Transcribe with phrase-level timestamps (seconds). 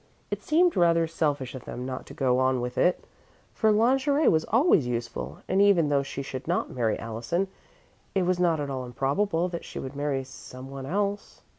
[0.31, 3.05] It seemed rather selfish of them not to go on with it,
[3.53, 7.47] for lingerie was always useful, and even though she should not marry Allison,
[8.15, 11.43] it was not at all improbable that she would marry someone else.